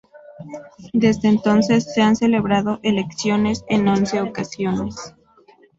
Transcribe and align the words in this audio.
Desde 0.93 1.27
entonces 1.27 1.93
se 1.93 2.01
han 2.01 2.15
celebrado 2.15 2.79
elecciones 2.81 3.63
en 3.67 3.87
once 3.87 4.19
ocasiones. 4.19 5.13